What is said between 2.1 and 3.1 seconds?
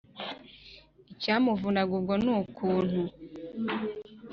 ni ukuntu